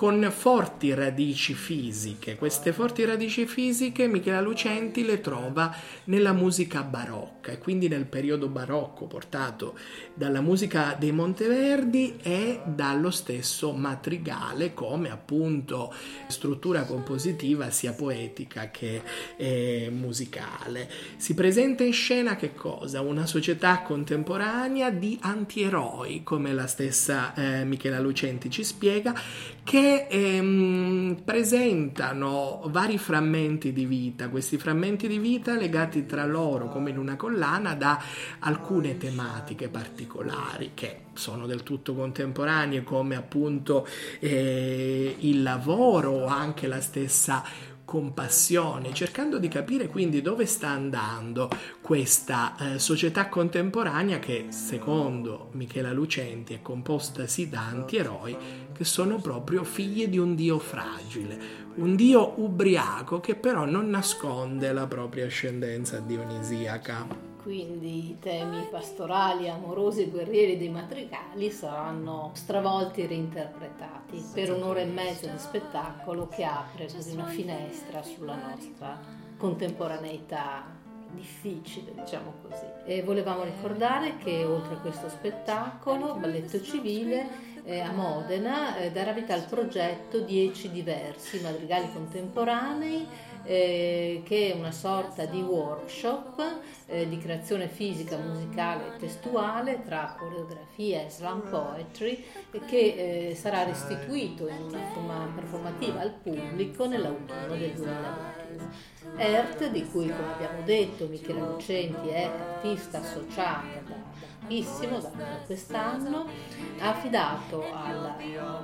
con 0.02 0.34
forti 0.36 0.96
radici 0.96 1.54
fisiche. 1.54 2.36
Queste 2.36 2.74
forti 2.74 3.06
radici 3.06 3.46
fisiche 3.46 4.08
Michela 4.08 4.42
Lucenti 4.42 5.06
le 5.06 5.22
trova 5.22 5.72
nella 6.06 6.34
musica 6.34 6.82
barocca 6.82 7.52
e 7.52 7.60
quindi 7.60 7.88
nel 7.88 8.06
periodo 8.06 8.48
barocco 8.48 9.06
portato 9.06 9.78
dalla 10.16 10.42
musica 10.42 10.96
dei 10.98 11.12
Monteverdi 11.12 12.18
e 12.20 12.62
dallo 12.66 13.12
stesso 13.12 13.74
matrigale 13.74 14.74
come 14.74 15.12
appunto 15.12 15.94
struttura 16.26 16.82
compositiva 16.86 17.70
sia 17.70 17.94
poetica 17.94 18.72
che 18.72 19.04
eh, 19.38 19.92
musicale. 19.94 20.90
Si 21.18 21.36
presenta 21.36 21.84
in 21.84 21.94
scena 21.94 22.36
che 22.36 22.56
cosa? 22.56 23.02
Una 23.02 23.28
società 23.28 23.84
contemporanea 23.84 24.90
di 24.90 25.20
antieroi, 25.22 26.24
come 26.24 26.54
la 26.54 26.66
stessa 26.66 27.36
eh, 27.36 27.66
Michela 27.66 28.00
Lucenti 28.00 28.50
ci 28.50 28.64
spiega, 28.64 29.14
che 29.64 29.91
ehm, 30.10 31.22
presentano 31.24 32.64
vari 32.68 32.98
frammenti 32.98 33.72
di 33.74 33.86
vita, 33.86 34.30
questi 34.30 34.58
frammenti 34.58 35.08
di 35.08 35.18
vita 35.18 35.56
legati 35.56 36.06
tra 36.06 36.26
loro 36.26 36.70
come 36.70 36.90
in 36.90 36.98
una 36.98 37.16
collana 37.16 37.74
da 37.76 38.02
alcune 38.40 38.98
tematiche 38.98 39.70
particolari 39.70 40.72
che 40.74 41.00
sono 41.14 41.46
del 41.46 41.64
tutto 41.64 41.94
contemporanee 41.94 42.84
come 42.84 43.16
appunto 43.16 43.88
eh, 44.20 45.16
il 45.20 45.44
lavoro 45.44 46.12
o 46.12 46.26
anche 46.28 46.68
la 46.68 46.82
stessa 46.82 47.44
compassione, 47.92 48.94
cercando 48.94 49.38
di 49.38 49.50
capire 49.50 49.88
quindi 49.88 50.22
dove 50.22 50.46
sta 50.46 50.70
andando 50.70 51.50
questa 51.82 52.56
eh, 52.56 52.80
società 52.80 53.28
contemporanea 53.28 54.18
che, 54.18 54.46
secondo 54.48 55.50
Michela 55.56 55.92
Lucenti, 55.92 56.54
è 56.54 56.62
composta 56.62 57.28
sì 57.28 57.50
da 57.50 57.60
antieroi 57.66 58.38
che 58.72 58.86
sono 58.86 59.18
proprio 59.18 59.66
figli 59.66 60.08
di 60.08 60.18
un 60.18 60.36
dio 60.36 60.58
fragile, 60.58 61.38
un 61.76 61.98
dio 61.98 62.40
ubriaco 62.40 63.20
che 63.20 63.36
però 63.36 63.66
non 63.66 63.90
nasconde 63.90 64.72
la 64.72 64.88
propria 64.88 65.26
ascendenza 65.26 66.00
dionisiaca 66.00 67.31
quindi 67.42 68.12
i 68.12 68.20
temi 68.20 68.68
pastorali, 68.70 69.50
amorosi 69.50 70.10
guerrieri 70.10 70.58
dei 70.58 70.70
madrigali 70.70 71.50
saranno 71.52 72.32
stravolti 72.34 73.02
e 73.02 73.08
reinterpretati 73.08 74.24
per 74.34 74.54
un'ora 74.54 74.82
e 74.82 74.86
mezza 74.86 75.28
di 75.28 75.38
spettacolo 75.38 76.28
che 76.28 76.44
apre 76.44 76.88
così 76.92 77.14
una 77.14 77.26
finestra 77.26 78.04
sulla 78.04 78.36
nostra 78.36 79.00
contemporaneità 79.38 80.80
difficile, 81.14 81.94
diciamo 81.94 82.34
così. 82.42 82.66
E 82.86 83.04
volevamo 83.04 83.44
ricordare 83.44 84.18
che 84.18 84.46
oltre 84.46 84.76
a 84.76 84.78
questo 84.78 85.10
spettacolo, 85.10 86.16
Balletto 86.16 86.62
Civile 86.62 87.50
eh, 87.64 87.80
a 87.80 87.92
Modena 87.92 88.78
eh, 88.78 88.92
darà 88.92 89.12
vita 89.12 89.34
al 89.34 89.46
progetto 89.46 90.20
10 90.20 90.72
diversi 90.72 91.42
madrigali 91.42 91.92
contemporanei 91.92 93.08
eh, 93.44 94.22
che 94.26 94.52
è 94.52 94.56
una 94.56 94.72
sorta 94.72 95.26
di 95.26 95.42
workshop 95.42 96.60
eh, 96.88 97.08
di 97.08 97.18
creazione 97.18 97.68
fisica, 97.68 98.18
musicale 98.18 98.96
e 98.96 98.98
testuale 98.98 99.82
tra 99.84 100.16
coreografia 100.18 101.06
e 101.06 101.10
slam 101.10 101.42
poetry 101.50 102.24
che 102.68 103.30
eh, 103.30 103.36
sarà 103.36 103.64
restituito 103.64 104.48
in 104.48 104.62
una 104.62 104.86
forma 104.94 105.32
performativa 105.34 106.02
al 106.02 106.12
pubblico 106.12 106.86
nell'autunno 106.88 107.56
del 107.56 107.74
2021. 107.74 108.70
ERT, 109.18 109.70
di 109.70 109.86
cui 109.88 110.08
come 110.08 110.34
abbiamo 110.34 110.62
detto 110.64 111.08
Michele 111.08 111.40
Lucenti 111.40 112.10
è 112.10 112.24
artista 112.24 113.00
associata 113.00 113.82
da 113.86 114.02
pochissimo, 114.52 115.00
da 115.00 115.10
quest'anno, 115.46 116.28
ha 116.80 116.90
affidato 116.90 117.64
alla 117.72 118.18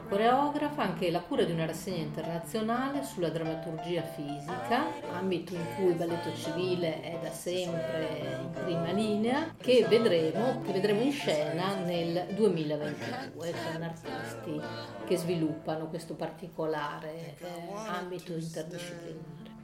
coreografa 0.10 0.84
anche 0.84 1.10
la 1.10 1.22
cura 1.22 1.44
di 1.44 1.54
una 1.54 1.66
rassegna 1.66 2.04
internazionale 2.04 3.04
sulla 3.04 3.30
drammaturgia 3.30 4.04
fisica, 4.04 4.86
ambito 5.14 5.54
in 5.54 5.66
cui 5.76 5.90
il 5.90 5.96
balletto 5.96 6.36
civile 6.36 7.02
è 7.02 7.18
da 7.22 7.32
sempre 7.32 8.40
in 8.42 8.50
prima 8.52 8.92
linea, 8.92 9.56
che 9.58 9.86
vedremo, 9.88 10.62
che 10.62 10.74
vedremo 10.74 11.02
in 11.02 11.12
scena 11.14 11.76
nel 11.76 12.28
2022 12.36 13.54
con 13.72 13.82
artisti 13.82 14.62
che 15.06 15.18
sviluppano 15.18 15.88
questo 15.88 16.16
particolare 16.16 17.38
eh, 17.40 17.46
ambito 17.88 18.34
interdisciplinare. 18.34 19.57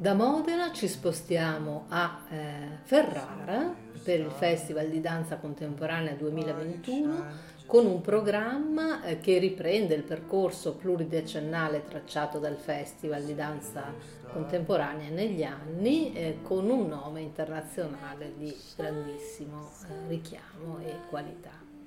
Da 0.00 0.14
Modena 0.14 0.72
ci 0.72 0.88
spostiamo 0.88 1.84
a 1.90 2.20
eh, 2.30 2.78
Ferrara 2.84 3.70
per 4.02 4.18
il 4.18 4.30
Festival 4.30 4.88
di 4.88 5.02
Danza 5.02 5.36
Contemporanea 5.36 6.14
2021 6.14 7.24
con 7.66 7.84
un 7.84 8.00
programma 8.00 9.04
eh, 9.04 9.18
che 9.18 9.36
riprende 9.36 9.94
il 9.94 10.04
percorso 10.04 10.74
pluridecennale 10.76 11.84
tracciato 11.86 12.38
dal 12.38 12.56
Festival 12.56 13.24
di 13.24 13.34
Danza 13.34 13.92
Contemporanea 14.32 15.10
negli 15.10 15.42
anni 15.42 16.14
eh, 16.14 16.38
con 16.40 16.70
un 16.70 16.88
nome 16.88 17.20
internazionale 17.20 18.32
di 18.38 18.56
grandissimo 18.74 19.68
eh, 19.86 20.08
richiamo 20.08 20.78
e 20.78 20.94
qualità. 21.10 21.79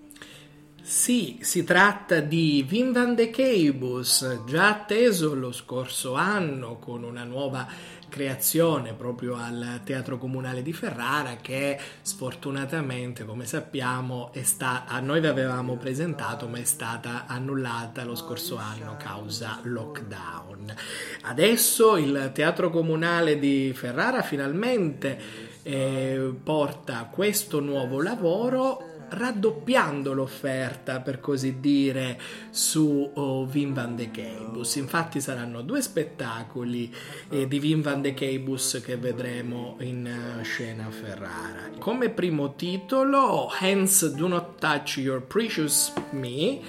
Sì, 0.85 1.39
si 1.41 1.63
tratta 1.63 2.19
di 2.19 2.67
Wim 2.69 2.91
van 2.91 3.15
de 3.15 3.29
Keibus, 3.29 4.41
già 4.45 4.67
atteso 4.67 5.33
lo 5.33 5.53
scorso 5.53 6.15
anno 6.15 6.75
con 6.77 7.03
una 7.03 7.23
nuova 7.23 7.65
creazione 8.09 8.91
proprio 8.91 9.35
al 9.35 9.79
Teatro 9.85 10.17
Comunale 10.17 10.61
di 10.61 10.73
Ferrara 10.73 11.37
che 11.41 11.79
sfortunatamente, 12.01 13.23
come 13.23 13.45
sappiamo, 13.45 14.33
sta, 14.41 14.83
a 14.85 14.99
noi 14.99 15.21
vi 15.21 15.27
avevamo 15.27 15.77
presentato 15.77 16.49
ma 16.49 16.57
è 16.57 16.65
stata 16.65 17.27
annullata 17.27 18.03
lo 18.03 18.15
scorso 18.15 18.57
anno 18.57 18.97
causa 18.97 19.61
lockdown. 19.63 20.75
Adesso 21.21 21.95
il 21.95 22.31
Teatro 22.33 22.69
Comunale 22.69 23.39
di 23.39 23.71
Ferrara 23.73 24.21
finalmente 24.21 25.17
eh, 25.63 26.33
porta 26.43 27.09
questo 27.09 27.61
nuovo 27.61 28.01
lavoro 28.01 28.92
raddoppiando 29.09 30.13
l'offerta, 30.13 30.99
per 31.01 31.19
così 31.19 31.59
dire, 31.59 32.19
su 32.49 33.11
oh, 33.13 33.43
Wim 33.51 33.73
van 33.73 33.95
de 33.95 34.11
Keibus. 34.11 34.75
Infatti 34.75 35.21
saranno 35.21 35.61
due 35.61 35.81
spettacoli 35.81 36.93
eh, 37.29 37.47
di 37.47 37.59
Wim 37.59 37.81
van 37.81 38.01
de 38.01 38.13
Keibus 38.13 38.81
che 38.83 38.97
vedremo 38.97 39.75
in 39.79 40.37
uh, 40.39 40.43
scena 40.43 40.87
a 40.87 40.91
Ferrara. 40.91 41.69
Come 41.79 42.09
primo 42.09 42.55
titolo, 42.55 43.49
Hands 43.59 44.13
Do 44.13 44.27
Not 44.27 44.59
Touch 44.59 44.97
Your 44.97 45.21
Precious 45.21 45.93
Me, 46.11 46.59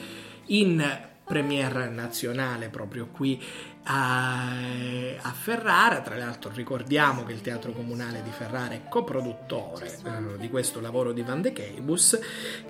in 0.47 1.13
premiere 1.25 1.89
nazionale 1.89 2.69
proprio 2.69 3.09
qui 3.11 3.43
a, 3.85 4.51
a, 5.21 5.33
Ferrara. 5.33 6.01
Tra 6.01 6.17
l'altro 6.17 6.51
ricordiamo 6.55 7.25
che 7.25 7.33
il 7.33 7.41
Teatro 7.41 7.73
Comunale 7.73 8.23
di 8.23 8.31
Ferrara 8.31 8.75
è 8.75 8.83
coproduttore 8.89 9.87
eh, 9.87 10.39
di 10.39 10.49
questo 10.49 10.81
lavoro 10.81 11.13
di 11.13 11.23
Van 11.23 11.41
de 11.41 11.53
Keibus 11.53 12.19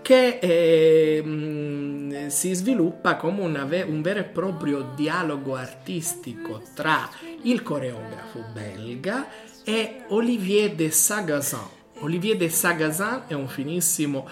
che 0.02 0.38
eh, 0.40 2.26
si 2.28 2.54
sviluppa 2.54 3.16
come 3.16 3.42
una, 3.42 3.64
un 3.64 4.02
vero 4.02 4.20
e 4.20 4.24
proprio 4.24 4.92
dialogo 4.94 5.56
artistico 5.56 6.62
tra 6.74 7.08
il 7.42 7.62
coreografo 7.62 8.44
belga 8.52 9.28
e 9.64 10.04
Olivier 10.08 10.74
de 10.74 10.90
Sagazan. 10.90 11.68
Olivier 12.00 12.36
de 12.36 12.48
Sagazan 12.48 13.24
è 13.28 13.34
un 13.34 13.48
finissimo 13.48 14.28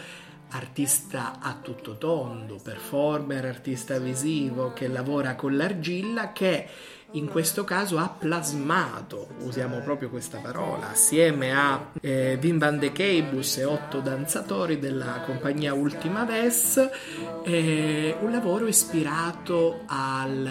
artista 0.52 1.38
a 1.40 1.58
tutto 1.60 1.96
tondo, 1.98 2.58
performer, 2.62 3.44
artista 3.44 3.98
visivo 3.98 4.72
che 4.72 4.88
lavora 4.88 5.34
con 5.34 5.56
l'argilla 5.56 6.32
che 6.32 6.68
in 7.14 7.28
questo 7.28 7.64
caso 7.64 7.98
ha 7.98 8.08
plasmato, 8.08 9.28
usiamo 9.40 9.80
proprio 9.80 10.08
questa 10.08 10.38
parola, 10.38 10.90
assieme 10.90 11.52
a 11.52 11.90
eh, 12.00 12.38
Wim 12.40 12.58
van 12.58 12.78
de 12.78 12.90
Keibus 12.90 13.58
e 13.58 13.64
otto 13.64 14.00
danzatori 14.00 14.78
della 14.78 15.22
compagnia 15.26 15.74
Ultima 15.74 16.24
Ves, 16.24 16.88
eh, 17.44 18.16
un 18.18 18.30
lavoro 18.30 18.66
ispirato 18.66 19.82
al, 19.86 20.48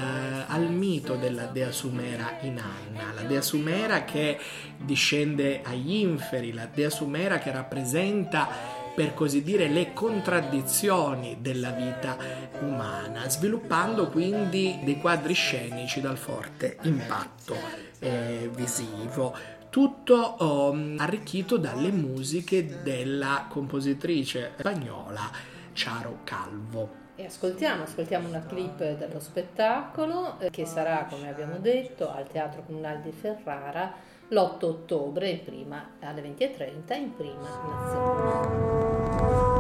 al, 0.47 0.71
mito 0.71 1.15
della 1.15 1.45
dea 1.45 1.71
Sumera 1.71 2.37
Inanna, 2.41 3.11
la 3.15 3.23
dea 3.23 3.41
Sumera 3.41 4.03
che 4.03 4.37
discende 4.77 5.61
agli 5.63 5.95
inferi, 5.95 6.53
la 6.53 6.69
dea 6.71 6.91
Sumera 6.91 7.39
che 7.39 7.51
rappresenta 7.51 8.80
per 8.93 9.13
così 9.13 9.41
dire, 9.43 9.67
le 9.67 9.93
contraddizioni 9.93 11.37
della 11.39 11.71
vita 11.71 12.17
umana, 12.59 13.29
sviluppando 13.29 14.09
quindi 14.09 14.79
dei 14.83 14.97
quadri 14.97 15.33
scenici 15.33 16.01
dal 16.01 16.17
forte 16.17 16.77
impatto 16.83 17.55
eh, 17.99 18.49
visivo. 18.53 19.35
Tutto 19.69 20.35
um, 20.39 20.97
arricchito 20.99 21.57
dalle 21.57 21.91
musiche 21.91 22.81
della 22.83 23.45
compositrice 23.49 24.51
spagnola 24.57 25.31
Charo 25.73 26.19
Calvo. 26.25 26.99
E 27.15 27.25
ascoltiamo, 27.25 27.83
ascoltiamo 27.83 28.27
una 28.27 28.43
clip 28.45 28.77
dello 28.97 29.19
spettacolo 29.19 30.39
eh, 30.39 30.49
che 30.49 30.65
sarà, 30.65 31.05
come 31.09 31.29
abbiamo 31.29 31.57
detto, 31.59 32.11
al 32.11 32.27
Teatro 32.27 32.63
Comunale 32.65 33.01
di 33.01 33.11
Ferrara 33.11 33.93
l'8 34.31 34.65
ottobre 34.65 35.41
prima, 35.43 35.97
alle 35.99 36.21
20.30 36.21 36.97
in 36.97 37.15
prima 37.15 37.49
nazionale. 37.67 39.50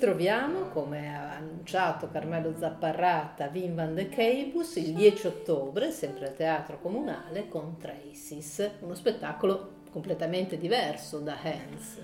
Ritroviamo, 0.00 0.70
come 0.70 1.14
ha 1.14 1.36
annunciato 1.36 2.08
Carmelo 2.10 2.54
Zapparrata, 2.58 3.50
Wim 3.52 3.74
van 3.74 3.94
de 3.94 4.08
Keibus 4.08 4.76
il 4.76 4.94
10 4.94 5.26
ottobre, 5.26 5.90
sempre 5.90 6.28
al 6.28 6.34
Teatro 6.34 6.80
Comunale, 6.80 7.48
con 7.48 7.76
Traces, 7.76 8.76
uno 8.80 8.94
spettacolo 8.94 9.72
completamente 9.90 10.56
diverso 10.56 11.18
da 11.18 11.36
Hans. 11.42 11.98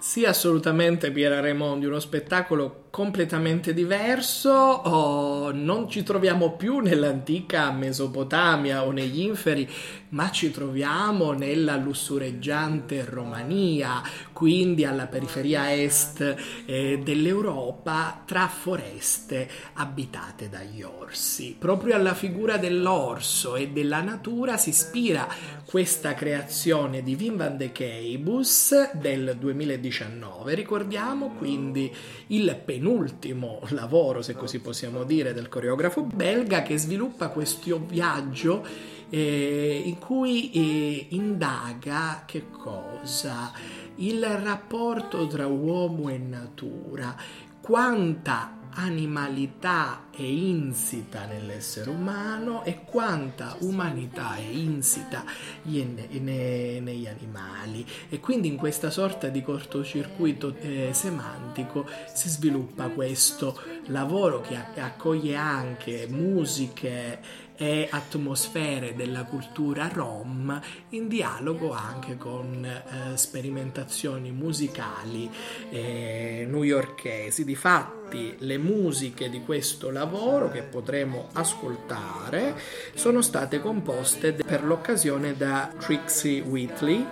Sì, 0.00 0.24
assolutamente 0.24 1.12
Piera 1.12 1.38
Raimondi, 1.38 1.86
uno 1.86 2.00
spettacolo 2.00 2.85
completamente 2.96 3.74
diverso, 3.74 4.50
oh, 4.50 5.52
non 5.52 5.86
ci 5.86 6.02
troviamo 6.02 6.52
più 6.52 6.78
nell'antica 6.78 7.70
Mesopotamia 7.70 8.86
o 8.86 8.90
negli 8.90 9.20
inferi, 9.20 9.68
ma 10.10 10.30
ci 10.30 10.50
troviamo 10.50 11.32
nella 11.32 11.76
lussureggiante 11.76 13.04
Romania, 13.04 14.00
quindi 14.32 14.86
alla 14.86 15.08
periferia 15.08 15.74
est 15.74 16.36
eh, 16.64 16.98
dell'Europa, 17.04 18.22
tra 18.24 18.48
foreste 18.48 19.46
abitate 19.74 20.48
dagli 20.48 20.80
orsi. 20.80 21.54
Proprio 21.58 21.96
alla 21.96 22.14
figura 22.14 22.56
dell'orso 22.56 23.56
e 23.56 23.68
della 23.68 24.00
natura 24.00 24.56
si 24.56 24.70
ispira 24.70 25.28
questa 25.66 26.14
creazione 26.14 27.02
di 27.02 27.14
Wim 27.14 27.36
van 27.36 27.58
de 27.58 27.72
Keibus 27.72 28.92
del 28.94 29.36
2019. 29.38 30.54
Ricordiamo 30.54 31.34
quindi 31.36 31.94
il 32.28 32.58
penultimo 32.64 32.85
penultimo 32.86 33.58
lavoro, 33.70 34.22
se 34.22 34.34
così 34.34 34.60
possiamo 34.60 35.02
dire, 35.02 35.34
del 35.34 35.48
coreografo 35.48 36.02
belga 36.02 36.62
che 36.62 36.78
sviluppa 36.78 37.30
questo 37.30 37.84
viaggio 37.84 38.64
eh, 39.10 39.82
in 39.84 39.98
cui 39.98 40.52
eh, 40.52 41.06
indaga 41.10 42.22
che 42.24 42.44
cosa? 42.48 43.50
Il 43.96 44.24
rapporto 44.24 45.26
tra 45.26 45.48
uomo 45.48 46.10
e 46.10 46.18
natura, 46.18 47.16
quanta 47.60 48.55
animalità 48.76 50.08
è 50.10 50.22
insita 50.22 51.24
nell'essere 51.24 51.90
umano 51.90 52.64
e 52.64 52.84
quanta 52.84 53.56
umanità 53.60 54.36
è 54.36 54.42
insita 54.42 55.24
negli 55.62 57.06
animali. 57.06 57.86
E 58.08 58.20
quindi 58.20 58.48
in 58.48 58.56
questa 58.56 58.90
sorta 58.90 59.28
di 59.28 59.42
cortocircuito 59.42 60.56
eh, 60.60 60.90
semantico 60.92 61.86
si 62.12 62.28
sviluppa 62.28 62.88
questo 62.88 63.60
lavoro 63.86 64.40
che 64.40 64.56
accoglie 64.80 65.36
anche 65.36 66.06
musiche 66.08 67.44
e 67.56 67.88
atmosfere 67.90 68.94
della 68.94 69.24
cultura 69.24 69.88
rom 69.92 70.60
in 70.90 71.08
dialogo 71.08 71.72
anche 71.72 72.16
con 72.16 72.64
eh, 72.64 73.16
sperimentazioni 73.16 74.30
musicali 74.30 75.30
eh, 75.70 76.46
newyorkesi. 76.48 77.44
Difatti 77.44 78.36
le 78.38 78.58
musiche 78.58 79.28
di 79.28 79.42
questo 79.42 79.90
lavoro 79.90 80.50
che 80.50 80.62
potremo 80.62 81.28
ascoltare 81.32 82.54
sono 82.94 83.22
state 83.22 83.60
composte 83.60 84.32
per 84.32 84.64
l'occasione 84.64 85.36
da 85.36 85.72
Trixie 85.78 86.40
Whitley 86.40 87.04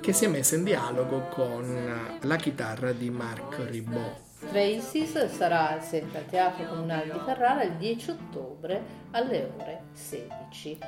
che 0.00 0.12
si 0.12 0.24
è 0.24 0.28
messa 0.28 0.54
in 0.54 0.64
dialogo 0.64 1.28
con 1.28 2.18
la 2.22 2.36
chitarra 2.36 2.92
di 2.92 3.10
Marc 3.10 3.58
Ribot. 3.68 4.27
Traces 4.38 5.26
sarà 5.34 5.80
sempre 5.80 6.18
al 6.18 6.26
Teatro 6.26 6.64
Comunale 6.66 7.12
di 7.12 7.18
Ferrara 7.24 7.64
il 7.64 7.72
10 7.72 8.10
ottobre 8.10 8.82
alle 9.10 9.50
ore 9.58 9.80
16. 9.92 10.78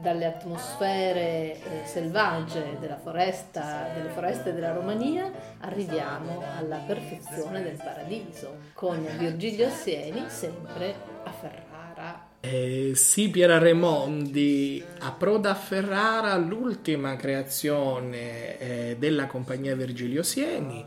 Dalle 0.00 0.26
atmosfere 0.26 1.54
eh, 1.54 1.82
selvagge 1.84 2.76
foresta, 3.02 3.88
delle 3.94 4.10
foreste 4.10 4.52
della 4.52 4.72
Romania 4.72 5.32
arriviamo 5.60 6.42
alla 6.56 6.76
perfezione 6.86 7.62
del 7.62 7.76
paradiso 7.76 8.58
con 8.74 9.04
Virgilio 9.18 9.70
Sieni 9.70 10.24
sempre 10.28 10.94
a 11.24 11.32
Ferrara. 11.32 12.26
Eh, 12.40 12.92
sì, 12.94 13.30
Piera 13.30 13.58
Remondi 13.58 14.84
approda 15.00 15.50
a 15.50 15.54
Ferrara 15.54 16.36
l'ultima 16.36 17.16
creazione 17.16 18.58
eh, 18.58 18.96
della 18.98 19.26
compagnia 19.26 19.74
Virgilio 19.74 20.22
Sieni 20.22 20.84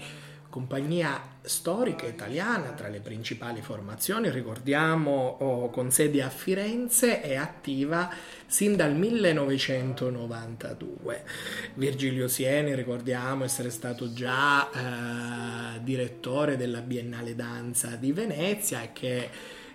compagnia 0.52 1.20
storica 1.42 2.06
italiana 2.06 2.74
tra 2.74 2.90
le 2.90 3.00
principali 3.00 3.62
formazioni, 3.62 4.30
ricordiamo 4.30 5.38
oh, 5.40 5.72
con 5.72 5.90
sede 5.92 6.22
a 6.22 6.30
Firenze 6.30 7.22
è 7.22 7.36
attiva 7.36 8.14
sin 8.46 8.76
dal 8.76 8.94
1992. 8.94 11.24
Virgilio 11.76 12.28
Sieni, 12.28 12.76
ricordiamo 12.76 13.46
essere 13.46 13.70
stato 13.72 14.14
già 14.14 14.70
eh, 14.70 15.80
direttore 15.82 16.58
della 16.58 16.82
Biennale 16.82 17.34
Danza 17.34 17.96
di 17.96 18.12
Venezia 18.12 18.84
e 18.84 18.90
che 18.94 19.30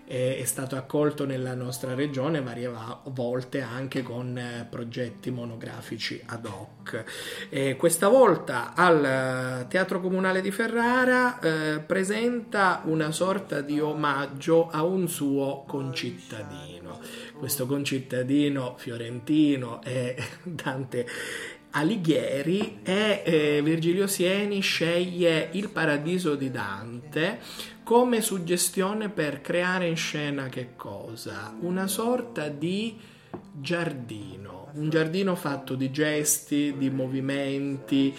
è 0.07 0.45
stato 0.45 0.77
accolto 0.77 1.27
nella 1.27 1.55
nostra 1.55 1.95
regione 1.95 2.41
varie 2.41 2.71
volte 3.07 3.61
anche 3.61 4.03
con 4.03 4.39
eh, 4.39 4.67
progetti 4.69 5.31
monografici 5.31 6.23
ad 6.27 6.47
hoc. 6.47 7.05
E 7.49 7.75
questa 7.77 8.07
volta 8.07 8.73
al 8.75 9.67
Teatro 9.69 10.01
Comunale 10.01 10.41
di 10.41 10.53
Ferrara 10.53 11.41
eh, 11.41 11.81
presenta 11.81 12.83
una 12.85 13.11
sorta 13.11 13.61
di 13.61 13.81
omaggio 13.81 14.69
a 14.71 14.85
un 14.85 15.09
suo 15.09 15.65
concittadino. 15.67 17.01
Questo 17.37 17.67
concittadino 17.67 18.75
fiorentino 18.79 19.83
è 19.83 20.15
Dante 20.45 21.07
Alighieri 21.71 22.79
e 22.83 23.23
eh, 23.25 23.61
Virgilio 23.63 24.07
Sieni 24.07 24.61
sceglie 24.61 25.49
Il 25.53 25.69
paradiso 25.69 26.37
di 26.37 26.51
Dante 26.51 27.75
come 27.87 28.21
suggestione 28.21 29.11
per 29.11 29.41
creare 29.41 29.87
in 29.87 29.95
scena 29.95 30.49
che 30.49 30.75
cosa? 30.75 31.55
Una 31.61 31.87
sorta 31.87 32.49
di 32.49 32.99
giardino, 33.53 34.71
un 34.73 34.91
giardino 34.91 35.37
fatto 35.37 35.77
di 35.77 35.93
gesti, 35.93 36.75
di 36.77 36.91
movimenti, 36.91 38.13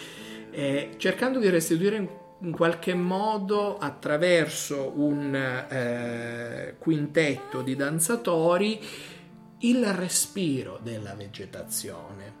eh, 0.52 0.94
cercando 0.96 1.38
di 1.38 1.50
restituire 1.50 1.96
in, 2.40 2.50
qualche 2.50 2.94
modo 2.94 3.76
attraverso 3.76 4.90
un 4.96 5.34
eh, 5.34 6.76
quintetto 6.78 7.60
di 7.60 7.76
danzatori 7.76 8.80
il 9.58 9.84
respiro 9.92 10.80
della 10.82 11.12
vegetazione. 11.12 12.37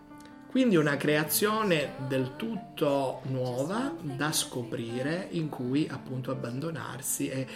Quindi 0.58 0.74
una 0.74 0.96
creazione 0.96 1.92
del 2.08 2.34
tutto 2.34 3.20
nuova 3.28 3.94
da 4.02 4.32
scoprire 4.32 5.28
in 5.30 5.48
cui 5.48 5.86
appunto 5.88 6.32
abbandonarsi 6.32 7.28
e 7.28 7.46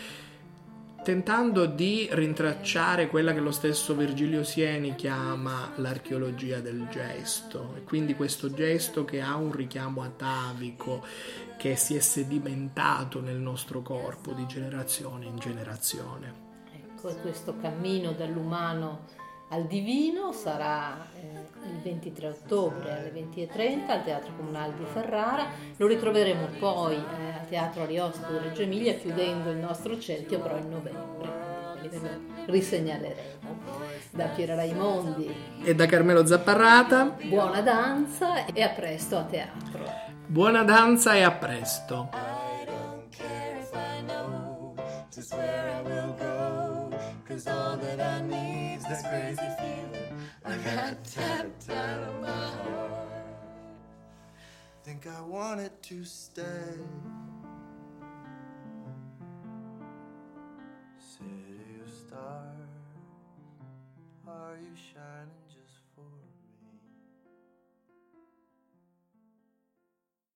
tentando 1.03 1.67
di 1.67 2.09
rintracciare 2.13 3.09
quella 3.09 3.33
che 3.33 3.41
lo 3.41 3.51
stesso 3.51 3.97
Virgilio 3.97 4.45
Sieni 4.45 4.95
chiama 4.95 5.73
l'archeologia 5.79 6.61
del 6.61 6.87
gesto, 6.93 7.75
e 7.77 7.83
quindi 7.83 8.15
questo 8.15 8.53
gesto 8.53 9.05
che 9.05 9.21
ha 9.21 9.35
un 9.35 9.51
richiamo 9.51 10.03
atavico, 10.03 11.05
che 11.59 11.75
si 11.75 11.97
è 11.97 12.01
sedimentato 12.01 13.21
nel 13.21 13.39
nostro 13.39 13.83
corpo 13.83 14.31
di 14.31 14.47
generazione 14.47 15.27
in 15.27 15.39
generazione. 15.39 16.35
Ecco, 16.73 17.13
questo 17.17 17.57
cammino 17.57 18.13
dall'umano 18.13 19.07
al 19.49 19.67
Divino 19.67 20.33
sarà 20.33 21.09
eh, 21.15 21.62
23 21.83 22.29
ottobre 22.29 22.93
alle 22.93 23.13
20.30 23.13 23.91
al 23.91 24.05
Teatro 24.05 24.33
Comunale 24.37 24.75
di 24.77 24.85
Ferrara, 24.85 25.47
lo 25.77 25.87
ritroveremo 25.87 26.47
poi 26.59 26.95
eh, 26.95 27.41
al 27.41 27.49
Teatro 27.49 27.83
Ariosto 27.83 28.27
di 28.31 28.39
Reggio 28.39 28.63
Emilia 28.63 28.95
chiudendo 28.95 29.51
il 29.51 29.59
nostro 29.59 29.99
cerchio 29.99 30.41
però 30.41 30.57
in 30.57 30.69
novembre, 30.69 31.77
quindi 31.79 31.99
ve 31.99 32.11
lo 32.47 32.53
risegnaleremo. 32.53 33.41
Da 34.11 34.27
Piera 34.27 34.55
Raimondi 34.55 35.35
e 35.63 35.75
da 35.75 35.87
Carmelo 35.87 36.27
Zapparrata, 36.27 37.17
buona 37.23 37.61
danza 37.61 38.47
e 38.47 38.63
a 38.63 38.69
presto 38.69 39.17
a 39.17 39.23
teatro. 39.25 39.85
Buona 40.27 40.63
danza 40.63 41.15
e 41.15 41.23
a 41.23 41.33
presto. 41.33 42.09
Cause 47.33 47.47
all 47.47 47.79
that 47.79 47.99
I 47.99 48.21
need's 48.27 48.85
that 48.85 49.03
crazy 49.09 49.49
feeling 49.59 49.92
I 50.45 50.57
got 50.57 51.05
tapped 51.05 51.71
out 51.71 52.03
of 52.09 52.21
my 52.21 52.29
heart. 52.29 52.93
Think 54.83 55.07
I 55.07 55.21
wanted 55.21 55.81
to 55.83 56.05
stay. 56.05 56.43
City 60.99 61.81
of 61.85 61.93
stars 61.93 62.73
Are 64.27 64.57
you 64.61 64.75
shining 64.77 65.42